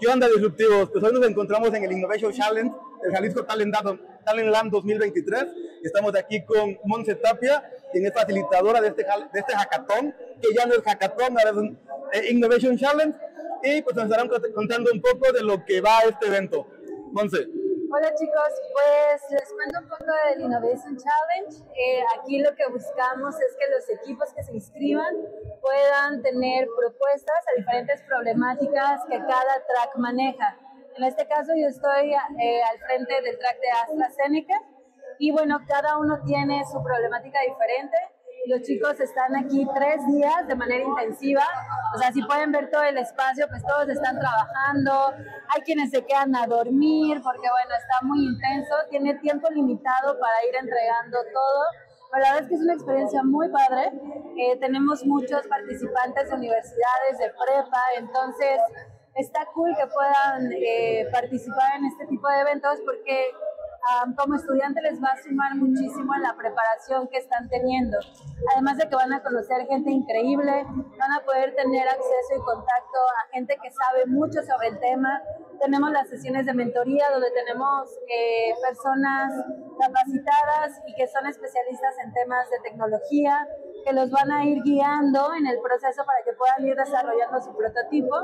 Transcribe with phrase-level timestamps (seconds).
[0.00, 0.90] ¿Qué onda, disruptivos?
[0.92, 3.74] Pues hoy nos encontramos en el Innovation Challenge del Jalisco Talent,
[4.24, 5.46] Talent Land 2023.
[5.82, 10.66] Estamos aquí con Monse Tapia, quien es facilitadora de este, de este hackathon, que ya
[10.66, 11.78] no es hackathon, ahora es un
[12.12, 13.18] eh, Innovation Challenge.
[13.64, 16.68] Y pues nos estarán contando un poco de lo que va a este evento.
[17.10, 17.48] Monse.
[17.90, 21.56] Hola chicos, pues les cuento un poco del Innovation Challenge.
[21.74, 25.16] Eh, aquí lo que buscamos es que los equipos que se inscriban
[25.62, 30.58] puedan tener propuestas a diferentes problemáticas que cada track maneja.
[30.98, 34.60] En este caso yo estoy eh, al frente del track de AstraZeneca
[35.18, 37.96] y bueno, cada uno tiene su problemática diferente
[38.48, 41.44] los chicos están aquí tres días de manera intensiva.
[41.94, 45.12] O sea, si pueden ver todo el espacio, pues todos están trabajando.
[45.54, 48.74] Hay quienes se quedan a dormir porque, bueno, está muy intenso.
[48.90, 51.62] Tiene tiempo limitado para ir entregando todo.
[52.10, 53.92] Pero la verdad es que es una experiencia muy padre.
[54.38, 58.60] Eh, tenemos muchos participantes de universidades, de prepa, entonces
[59.14, 63.30] está cool que puedan eh, participar en este tipo de eventos porque
[64.16, 67.98] como estudiante les va a sumar muchísimo en la preparación que están teniendo.
[68.52, 72.98] Además de que van a conocer gente increíble, van a poder tener acceso y contacto
[72.98, 75.22] a gente que sabe mucho sobre el tema.
[75.60, 79.32] Tenemos las sesiones de mentoría donde tenemos eh, personas
[79.78, 83.46] capacitadas y que son especialistas en temas de tecnología,
[83.84, 87.56] que los van a ir guiando en el proceso para que puedan ir desarrollando su
[87.56, 88.16] prototipo.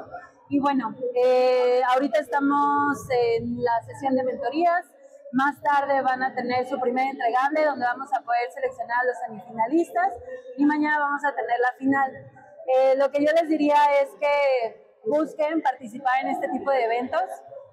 [0.48, 4.94] Y bueno, eh, ahorita estamos en la sesión de mentorías
[5.34, 9.18] más tarde van a tener su primer entregable donde vamos a poder seleccionar a los
[9.27, 10.14] semifinalistas
[10.56, 12.12] y mañana vamos a tener la final.
[12.66, 17.28] Eh, lo que yo les diría es que busquen participar en este tipo de eventos,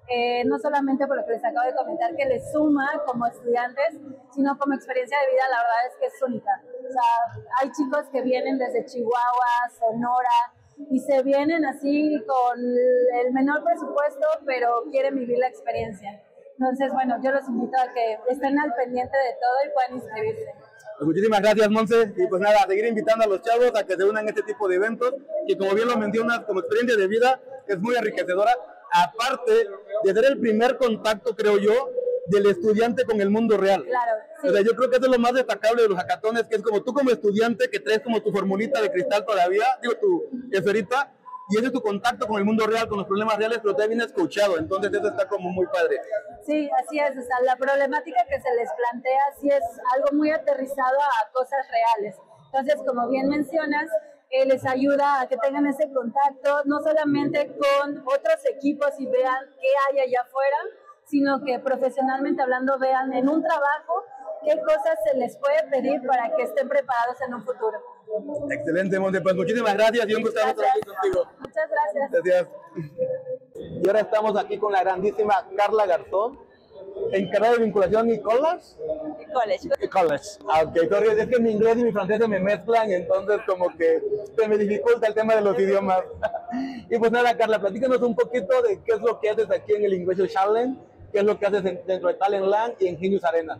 [0.08, 3.94] eh, no solamente por lo que les acabo de comentar, que les suma como estudiantes,
[4.34, 6.62] sino como experiencia de vida, la verdad es que es única.
[6.66, 10.52] O sea, hay chicos que vienen desde Chihuahua, Sonora,
[10.90, 16.20] y se vienen así con el menor presupuesto, pero quieren vivir la experiencia.
[16.62, 20.54] Entonces, bueno, yo los invito a que estén al pendiente de todo y puedan inscribirse.
[20.96, 22.12] Pues muchísimas gracias, Monse.
[22.16, 24.44] Y pues nada, a seguir invitando a los chavos a que se unan a este
[24.44, 25.12] tipo de eventos,
[25.48, 28.52] y como bien lo mencionas, como experiencia de vida, es muy enriquecedora.
[28.92, 29.66] Aparte
[30.04, 31.90] de ser el primer contacto, creo yo,
[32.26, 33.82] del estudiante con el mundo real.
[33.82, 34.12] Claro.
[34.40, 34.48] Sí.
[34.48, 36.62] O sea, yo creo que eso es lo más destacable de los hackatones, que es
[36.62, 41.12] como tú como estudiante que traes como tu formulita de cristal todavía, digo, tu esferita,
[41.52, 43.98] y ese es tu contacto con el mundo real, con los problemas reales, pero también
[43.98, 46.00] vienes coachado, entonces eso está como muy padre.
[46.46, 49.62] Sí, así es, o sea, la problemática que se les plantea sí es
[49.94, 52.16] algo muy aterrizado a cosas reales.
[52.46, 53.90] Entonces, como bien mencionas,
[54.30, 59.44] eh, les ayuda a que tengan ese contacto, no solamente con otros equipos y vean
[59.60, 60.56] qué hay allá afuera,
[61.04, 64.04] sino que profesionalmente hablando vean en un trabajo
[64.42, 67.78] qué cosas se les puede pedir para que estén preparados en un futuro.
[68.50, 69.20] Excelente, Monte.
[69.20, 71.26] Pues muchísimas gracias y un gusto estar aquí contigo.
[71.40, 72.10] Muchas gracias.
[72.10, 72.48] Gracias.
[73.82, 76.38] Y ahora estamos aquí con la grandísima Carla Garzón,
[77.12, 78.76] encargada de vinculación y college.
[79.32, 79.68] College.
[79.80, 80.24] Y college.
[80.48, 83.68] Ah, ok, sorry, es que mi inglés y mi francés se me mezclan, entonces como
[83.76, 84.02] que
[84.36, 86.02] se me dificulta el tema de los idiomas.
[86.90, 89.84] y pues nada, Carla, platícanos un poquito de qué es lo que haces aquí en
[89.84, 90.78] el English Challenge
[91.12, 93.58] qué es lo que haces dentro de Talent Land y en Genius Arena.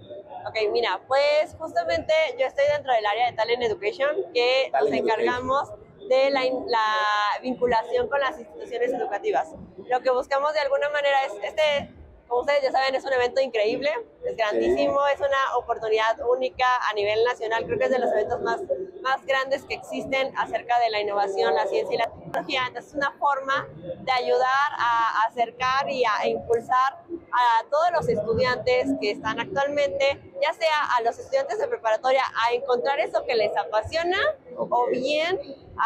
[0.48, 5.70] Ok, mira, pues justamente yo estoy dentro del área de Talent Education, que nos encargamos
[6.08, 9.54] de la, la, vinculación con las instituciones educativas.
[9.88, 11.94] Lo que buscamos de alguna manera es, este,
[12.32, 13.90] como ustedes ya saben, es un evento increíble,
[14.24, 18.40] es grandísimo, es una oportunidad única a nivel nacional, creo que es de los eventos
[18.40, 18.58] más,
[19.02, 22.62] más grandes que existen acerca de la innovación, la ciencia y la tecnología.
[22.68, 28.86] Entonces es una forma de ayudar a acercar y a impulsar a todos los estudiantes
[28.98, 33.54] que están actualmente, ya sea a los estudiantes de preparatoria, a encontrar eso que les
[33.58, 34.16] apasiona
[34.56, 35.38] o bien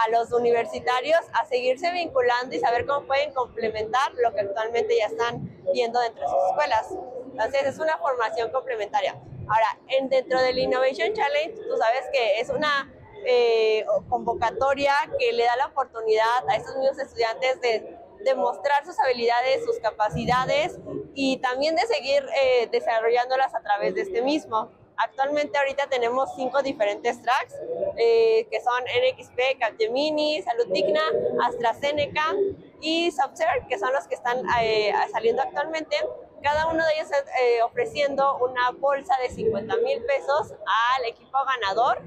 [0.05, 5.07] a los universitarios a seguirse vinculando y saber cómo pueden complementar lo que actualmente ya
[5.07, 6.89] están viendo dentro de sus escuelas.
[7.31, 9.17] Entonces es una formación complementaria.
[9.49, 12.93] Ahora, en, dentro del Innovation Challenge, tú sabes que es una
[13.25, 19.65] eh, convocatoria que le da la oportunidad a estos mismos estudiantes de demostrar sus habilidades,
[19.65, 20.79] sus capacidades
[21.15, 24.71] y también de seguir eh, desarrollándolas a través de este mismo.
[24.99, 27.55] Actualmente ahorita tenemos cinco diferentes tracks,
[27.99, 31.03] eh, que son NXP, Capgemini, Salud Digna,
[31.45, 32.35] AstraZeneca
[32.81, 35.97] y Subser, que son los que están eh, saliendo actualmente.
[36.43, 37.11] Cada uno de ellos
[37.43, 42.03] eh, ofreciendo una bolsa de 50 mil pesos al equipo ganador.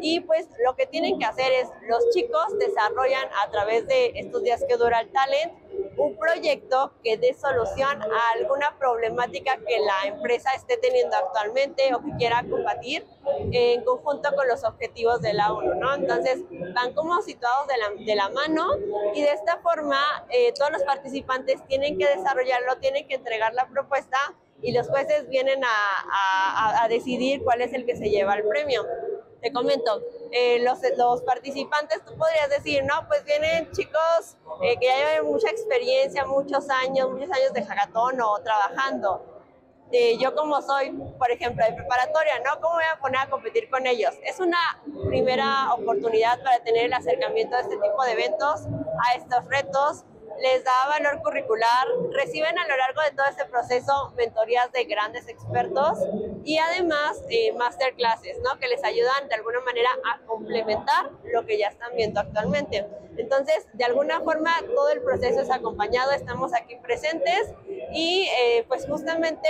[0.00, 4.42] Y pues lo que tienen que hacer es, los chicos desarrollan a través de estos
[4.42, 5.52] días que dura el talent,
[5.96, 12.02] un proyecto que dé solución a alguna problemática que la empresa esté teniendo actualmente o
[12.02, 13.04] que quiera combatir
[13.52, 15.94] en conjunto con los objetivos de la ONU, ¿no?
[15.94, 16.44] Entonces,
[16.74, 17.66] van como situados
[17.98, 18.76] de la, mano
[19.14, 19.98] y de esta forma
[20.30, 24.18] eh, todos los participantes tienen que desarrollarlo, tienen que entregar la propuesta
[24.60, 28.84] y los jueces vienen a, a decidir cuál es el que se lleva el premio
[29.40, 34.86] te comento, eh, los, los, participantes, tú podrías decir, no, pues vienen chicos eh, que
[34.86, 39.38] ya llevan mucha experiencia, muchos años, muchos años de hackathon o trabajando.
[39.90, 42.60] Eh, yo como soy, por ejemplo, de preparatoria, ¿no?
[42.60, 44.14] ¿Cómo voy a poner a competir con ellos?
[44.22, 44.58] Es una
[45.06, 50.04] primera oportunidad para tener el acercamiento a este tipo de eventos, a estos retos,
[50.40, 55.28] les da valor curricular, reciben a lo largo de todo este proceso mentorías de grandes
[55.28, 55.98] expertos
[56.44, 58.58] y además eh, masterclasses, ¿no?
[58.58, 62.86] Que les ayudan de alguna manera a complementar lo que ya están viendo actualmente.
[63.16, 67.52] Entonces, de alguna forma, todo el proceso es acompañado, estamos aquí presentes
[67.92, 69.48] y eh, pues justamente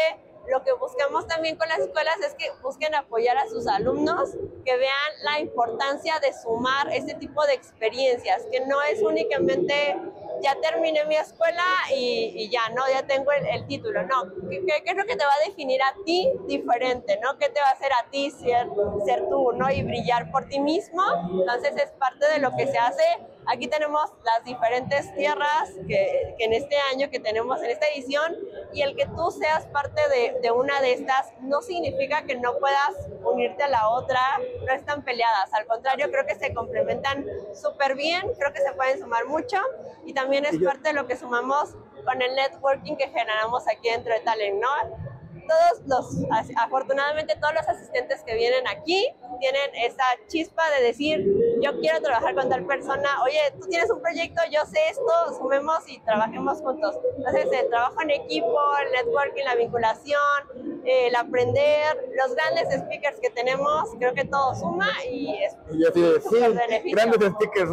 [0.49, 4.31] lo que buscamos también con las escuelas es que busquen apoyar a sus alumnos,
[4.65, 9.97] que vean la importancia de sumar este tipo de experiencias, que no es únicamente
[10.43, 11.65] ya terminé mi escuela
[11.95, 12.83] y, ya, ¿no?
[12.93, 14.25] Ya tengo el, título, ¿no?
[14.49, 17.37] ¿Qué, ¿Qué, es lo que te va a definir a ti diferente, ¿no?
[17.39, 18.69] ¿Qué te va a hacer a ti ser,
[19.05, 19.71] ser tú, ¿no?
[19.71, 21.03] Y brillar por ti mismo.
[21.33, 23.03] Entonces es parte de lo que se hace
[23.51, 28.37] Aquí tenemos las diferentes tierras que, en este año que tenemos en esta edición
[28.75, 32.59] y el que tú seas parte de, de, una de estas no significa que no
[32.59, 34.21] puedas unirte a la otra,
[34.67, 37.25] no están peleadas, al contrario creo que se complementan
[37.55, 39.57] súper bien, creo que se pueden sumar mucho
[40.07, 41.75] y también es parte de lo que sumamos
[42.05, 45.09] con el networking que generamos aquí dentro de Talent, ¿no?
[45.49, 49.09] todos los, afortunadamente todos los asistentes que vienen aquí
[49.41, 51.25] tienen esa chispa de decir,
[51.61, 55.89] yo quiero trabajar con tal persona, oye, tú tienes un proyecto, yo sé esto, sumemos
[55.89, 56.97] y trabajemos juntos.
[57.17, 63.31] Entonces, el trabajo en equipo, el networking, la vinculación, el aprender, los grandes speakers que
[63.31, 67.71] tenemos, creo que todo suma y es y así es, sí, grandes speakers.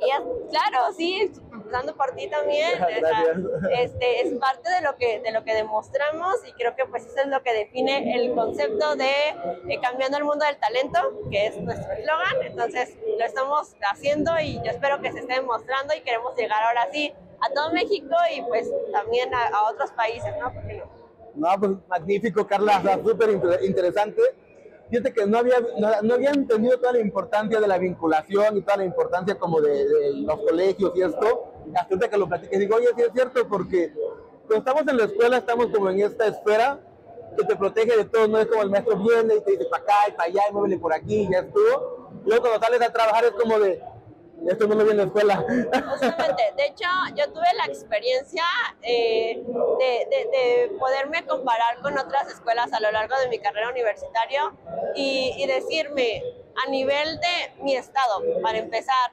[0.00, 2.72] Y es, claro, sí, empezando por ti también,
[3.78, 7.20] este, es parte de lo que de lo que demostramos y creo que pues eso
[7.20, 9.28] es lo que define el concepto de
[9.68, 10.98] eh, cambiando el mundo del talento,
[11.30, 12.42] que es nuestro eslogan.
[12.42, 16.88] Entonces lo estamos haciendo y yo espero que se esté demostrando y queremos llegar ahora
[16.92, 20.52] sí a todo México y pues también a, otros países, ¿no?
[20.52, 21.01] ¿Por
[21.34, 21.48] no?
[21.48, 23.30] No, pues magnífico, Carla, súper
[23.62, 24.22] interesante.
[24.90, 25.56] Fíjate que no había,
[26.02, 29.86] no, había entendido toda la importancia de la vinculación y toda la importancia como de,
[30.16, 31.54] los colegios y esto.
[31.74, 33.92] Hasta que lo platiques, digo, oye, sí es cierto, porque
[34.46, 36.78] cuando estamos en la escuela estamos como en esta esfera
[37.38, 39.82] que te protege de todo, no es como el maestro viene y te dice para
[39.82, 42.10] acá y para allá y muévele por aquí ya estuvo.
[42.26, 43.82] Luego cuando sales a trabajar es como de,
[44.48, 45.44] esto no lo vi en la escuela.
[45.90, 48.44] Justamente, de hecho, yo tuve la experiencia
[48.82, 49.42] eh,
[49.78, 54.52] de, de, poderme comparar con otras escuelas a lo largo de mi carrera universitaria
[54.94, 56.22] y, y decirme,
[56.66, 59.12] a nivel de mi estado, para empezar,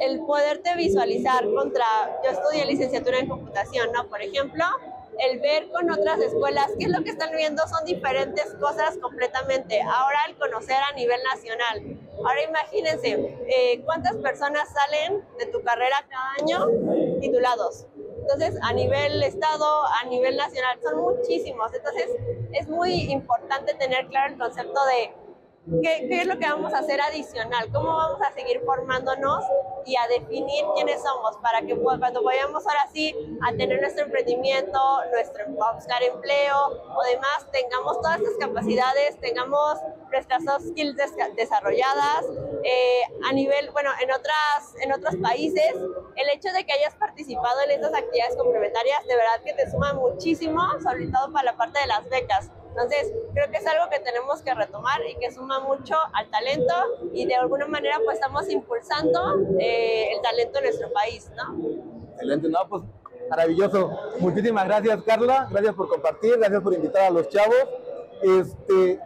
[0.00, 1.84] el poderte visualizar contra,
[2.24, 4.08] yo estudié licenciatura en computación, ¿no?
[4.08, 4.64] Por ejemplo,
[5.20, 9.80] el ver con otras escuelas qué es lo que están viendo son diferentes cosas completamente.
[9.82, 11.98] Ahora el conocer a nivel nacional.
[12.18, 13.10] Ahora imagínense
[13.46, 17.86] eh, cuántas personas salen de tu carrera cada año titulados.
[18.20, 19.64] Entonces, a nivel estado,
[20.00, 21.72] a nivel nacional, son muchísimos.
[21.74, 22.10] Entonces,
[22.52, 25.12] es muy importante tener claro el concepto de
[25.82, 27.70] ¿Qué, ¿Qué, es lo que vamos a hacer adicional?
[27.72, 29.44] ¿Cómo vamos a seguir formándonos
[29.86, 33.14] y a definir quiénes somos para que cuando vayamos ahora sí
[33.46, 34.78] a tener nuestro emprendimiento,
[35.12, 39.78] nuestro, a buscar empleo o demás, tengamos todas estas capacidades, tengamos
[40.10, 40.96] nuestras soft skills
[41.36, 42.26] desarrolladas
[42.64, 45.72] eh, a nivel, bueno, en, otras, en otros países,
[46.16, 49.92] el hecho de que hayas participado en estas actividades complementarias, de verdad que te suma
[49.94, 52.50] muchísimo, sobre todo para la parte de las becas
[52.80, 56.74] entonces, creo que es algo que tenemos que retomar y que suma mucho al talento
[57.12, 62.12] y de alguna manera pues estamos impulsando eh, el talento en nuestro país, ¿no?
[62.12, 62.82] Excelente, no, pues
[63.28, 63.90] maravilloso.
[64.20, 65.46] Muchísimas gracias, Carla.
[65.50, 67.68] Gracias por compartir, gracias por invitar a los chavos.
[68.22, 68.98] Este,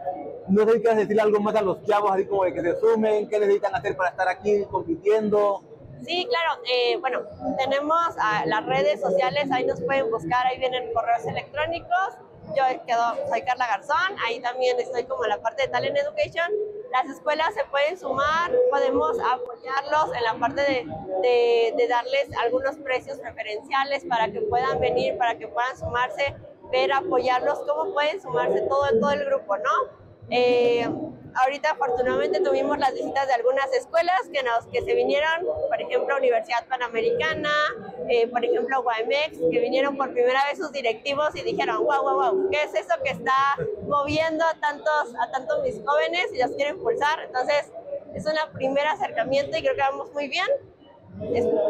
[0.47, 2.79] no sé si quieres decir algo más a los chavos, así como de que se
[2.79, 5.63] sumen, qué necesitan hacer para estar aquí compitiendo.
[6.05, 6.61] Sí, claro.
[6.71, 7.23] Eh, bueno,
[7.57, 7.97] tenemos
[8.45, 12.15] las redes sociales, ahí nos pueden buscar, ahí vienen correos electrónicos
[12.55, 16.51] yo quedo, soy Carla Garzón, ahí también estoy como en la parte de Talent Education.
[16.91, 23.19] Las escuelas se pueden sumar, podemos apoyarlos en la parte de, de, darles algunos precios
[23.19, 26.35] preferenciales para que puedan venir, para que puedan sumarse,
[26.71, 29.71] ver, apoyarlos, cómo pueden sumarse todo, todo el grupo, ¿no?
[30.29, 30.89] Eh,
[31.35, 36.17] ahorita afortunadamente tuvimos las visitas de algunas escuelas que, nos, que se vinieron, por ejemplo,
[36.17, 37.51] Universidad Panamericana,
[38.09, 42.31] eh, por ejemplo, Guamex, que vinieron por primera vez sus directivos y dijeron, wow, wow,
[42.31, 46.51] wow, ¿qué es eso que está moviendo a tantos, a tantos mis jóvenes y los
[46.51, 47.19] quiero impulsar?
[47.25, 47.71] Entonces,
[48.13, 50.47] es un primer acercamiento y creo que vamos muy bien.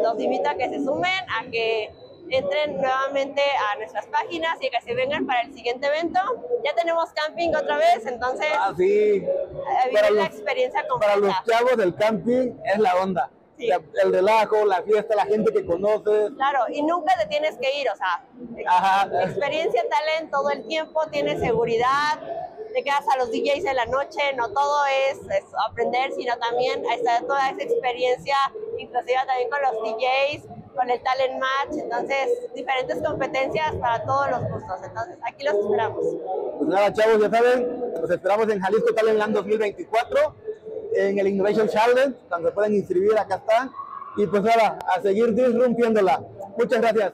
[0.02, 1.92] los invito a que se sumen, a que
[2.30, 6.18] entren nuevamente a nuestras páginas y que se vengan para el siguiente evento.
[6.64, 9.24] Ya tenemos camping otra vez, entonces ah, sí.
[9.92, 11.14] Para la experiencia completa.
[11.14, 13.30] Para los chavos del camping es la onda.
[13.58, 16.30] El relajo, la fiesta, la gente que conoces.
[16.36, 18.22] Claro, y nunca te tienes que ir, o sea,
[19.24, 22.20] experiencia tal todo el tiempo, tienes seguridad,
[22.74, 25.18] te quedas a los DJs en la noche, no todo es,
[25.70, 28.36] aprender, sino también está toda esa experiencia,
[28.78, 34.40] inclusive también con los DJs, con el talent match, entonces diferentes competencias para todos los
[34.50, 36.04] gustos, entonces aquí los esperamos.
[36.58, 40.36] Pues nada chavos, ya saben, los esperamos en Jalisco Talent Land 2024,
[40.94, 43.72] en el Innovation Challenge, donde pueden inscribir, acá están,
[44.16, 46.22] y pues nada, a seguir disrumpiéndola.
[46.56, 47.12] Muchas gracias.